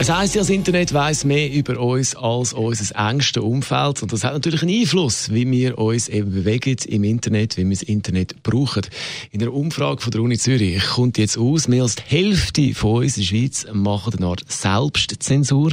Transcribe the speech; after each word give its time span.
Es 0.00 0.08
heisst 0.08 0.34
ja, 0.34 0.40
das 0.40 0.48
Internet 0.48 0.94
weiss 0.94 1.26
mehr 1.26 1.52
über 1.52 1.78
uns 1.78 2.16
als 2.16 2.54
unser 2.54 2.96
engstes 3.10 3.42
Umfeld. 3.42 4.02
Und 4.02 4.10
das 4.14 4.24
hat 4.24 4.32
natürlich 4.32 4.62
einen 4.62 4.80
Einfluss, 4.80 5.30
wie 5.30 5.48
wir 5.50 5.76
uns 5.76 6.08
eben 6.08 6.32
bewegen 6.32 6.74
im 6.88 7.04
Internet, 7.04 7.58
wie 7.58 7.64
wir 7.64 7.76
das 7.76 7.82
Internet 7.82 8.42
brauchen. 8.42 8.80
In 9.30 9.42
einer 9.42 9.52
Umfrage 9.52 10.00
von 10.00 10.10
der 10.10 10.22
Uni 10.22 10.38
Zürich 10.38 10.82
kommt 10.82 11.18
jetzt 11.18 11.36
aus, 11.36 11.68
mehr 11.68 11.82
als 11.82 11.96
die 11.96 12.02
Hälfte 12.06 12.74
von 12.74 13.02
uns 13.02 13.18
in 13.18 13.24
der 13.24 13.26
Schweiz 13.26 13.66
machen 13.74 14.14
eine 14.16 14.26
Art 14.28 14.42
Selbstzensur. 14.48 15.72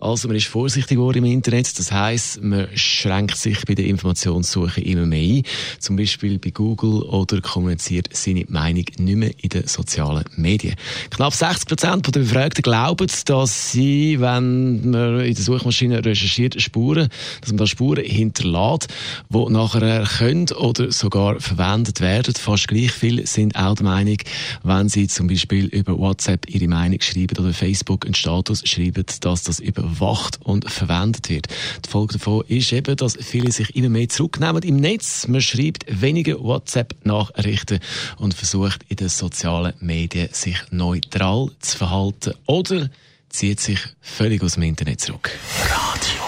Also 0.00 0.28
man 0.28 0.38
ist 0.38 0.46
vorsichtig 0.46 0.96
geworden 0.96 1.18
im 1.18 1.26
Internet. 1.26 1.78
Das 1.78 1.92
heisst, 1.92 2.42
man 2.42 2.68
schränkt 2.74 3.36
sich 3.36 3.62
bei 3.66 3.74
der 3.74 3.84
Informationssuche 3.84 4.80
immer 4.80 5.04
mehr 5.04 5.36
ein. 5.36 5.42
Zum 5.80 5.96
Beispiel 5.96 6.38
bei 6.38 6.48
Google 6.48 7.02
oder 7.02 7.42
kommuniziert 7.42 8.08
seine 8.16 8.46
Meinung 8.48 8.86
nicht 8.96 9.16
mehr 9.16 9.32
in 9.42 9.50
den 9.50 9.66
sozialen 9.66 10.24
Medien. 10.34 10.76
Knapp 11.10 11.34
60 11.34 11.68
Prozent 11.68 12.06
der 12.06 12.20
Befragten 12.20 12.62
glauben, 12.62 13.08
dass 13.26 13.65
sein, 13.72 14.20
wenn 14.20 14.90
man 14.90 15.20
in 15.20 15.34
der 15.34 15.44
Suchmaschine 15.44 16.04
recherchiert, 16.04 16.60
Spuren, 16.60 17.08
dass 17.40 17.50
man 17.50 17.58
da 17.58 17.66
Spuren 17.66 18.04
hinterlässt, 18.04 18.88
die 19.28 19.44
nachher 19.50 20.04
können 20.04 20.46
oder 20.52 20.92
sogar 20.92 21.40
verwendet 21.40 22.00
werden. 22.00 22.34
Fast 22.34 22.68
gleich 22.68 22.92
viel 22.92 23.26
sind 23.26 23.56
auch 23.56 23.74
der 23.74 23.84
Meinung, 23.84 24.18
wenn 24.62 24.88
sie 24.88 25.08
zum 25.08 25.26
Beispiel 25.26 25.66
über 25.66 25.98
WhatsApp 25.98 26.48
ihre 26.48 26.68
Meinung 26.68 27.00
schreiben 27.00 27.38
oder 27.38 27.52
Facebook 27.52 28.04
einen 28.04 28.14
Status 28.14 28.62
schreiben, 28.66 29.04
dass 29.20 29.42
das 29.42 29.60
überwacht 29.60 30.38
und 30.42 30.70
verwendet 30.70 31.28
wird. 31.28 31.48
Die 31.84 31.88
Folge 31.88 32.14
davon 32.14 32.44
ist 32.48 32.72
eben, 32.72 32.96
dass 32.96 33.16
viele 33.20 33.52
sich 33.52 33.74
immer 33.74 33.88
mehr 33.88 34.08
zurücknehmen 34.08 34.62
im 34.62 34.76
Netz. 34.76 35.26
Man 35.28 35.40
schreibt 35.40 35.84
weniger 35.88 36.40
WhatsApp-Nachrichten 36.40 37.80
und 38.18 38.34
versucht 38.34 38.80
in 38.88 38.96
den 38.96 39.08
sozialen 39.08 39.74
Medien 39.80 40.28
sich 40.32 40.56
neutral 40.70 41.50
zu 41.60 41.76
verhalten 41.76 42.34
oder 42.46 42.90
zieht 43.28 43.60
sich 43.60 43.80
völlig 44.00 44.42
aus 44.42 44.54
dem 44.54 44.62
Internet 44.64 45.00
zurück. 45.00 45.30
Radio 45.62 46.22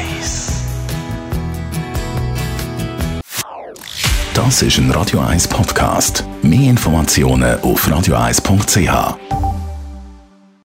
1. 0.00 0.52
Das 4.34 4.62
ist 4.62 4.78
ein 4.78 4.90
Radio 4.90 5.20
1 5.20 5.48
Podcast. 5.48 6.24
Mehr 6.42 6.70
Informationen 6.70 7.60
auf 7.60 7.86
radio1.ch. 7.86 9.41